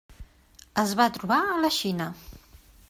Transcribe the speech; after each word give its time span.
Es 0.83 0.95
va 1.01 1.07
trobar 1.19 1.39
a 1.51 1.61
la 1.67 1.73
Xina. 1.77 2.11